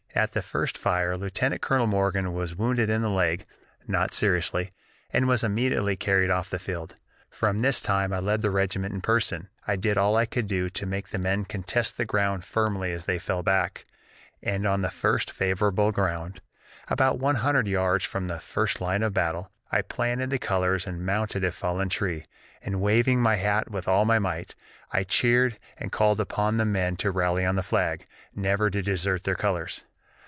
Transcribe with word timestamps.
At 0.13 0.33
the 0.33 0.41
first 0.41 0.77
fire 0.77 1.15
Lieutenant 1.15 1.61
Colonel 1.61 1.87
Morgan 1.87 2.33
was 2.33 2.53
wounded 2.53 2.89
in 2.89 3.01
the 3.01 3.09
leg 3.09 3.45
(not 3.87 4.13
seriously), 4.13 4.71
and 5.11 5.25
was 5.25 5.41
immediately 5.41 5.95
carried 5.95 6.29
off 6.29 6.49
the 6.49 6.59
field. 6.59 6.97
From 7.29 7.59
this 7.59 7.79
time 7.81 8.11
I 8.11 8.19
led 8.19 8.41
the 8.41 8.51
regiment 8.51 8.93
in 8.93 8.99
person. 8.99 9.47
I 9.65 9.77
did 9.77 9.97
all 9.97 10.17
I 10.17 10.25
could 10.25 10.49
to 10.49 10.85
make 10.85 11.07
the 11.07 11.17
men 11.17 11.45
contest 11.45 11.95
the 11.95 12.03
ground 12.03 12.43
firmly 12.43 12.91
as 12.91 13.05
they 13.05 13.19
fell 13.19 13.41
back, 13.41 13.85
and 14.43 14.67
on 14.67 14.81
the 14.81 14.89
first 14.89 15.31
favorable 15.31 15.93
ground, 15.93 16.41
about 16.89 17.17
one 17.17 17.35
hundred 17.35 17.69
yards 17.69 18.03
from 18.03 18.27
the 18.27 18.37
first 18.37 18.81
line 18.81 19.03
of 19.03 19.13
battle, 19.13 19.49
I 19.71 19.81
planted 19.81 20.29
the 20.29 20.39
colors 20.39 20.85
and 20.85 21.05
mounted 21.05 21.45
a 21.45 21.53
fallen 21.53 21.87
tree, 21.87 22.25
and, 22.61 22.81
waving 22.81 23.21
my 23.21 23.37
hat 23.37 23.71
with 23.71 23.87
all 23.87 24.03
my 24.03 24.19
might, 24.19 24.55
I 24.91 25.03
cheered 25.05 25.57
and 25.77 25.89
called 25.89 26.19
upon 26.19 26.57
the 26.57 26.65
men 26.65 26.97
to 26.97 27.11
rally 27.11 27.45
on 27.45 27.55
the 27.55 27.63
flag 27.63 28.05
never 28.35 28.69
to 28.69 28.81
desert 28.81 29.23
their 29.23 29.35
colors. 29.35 29.83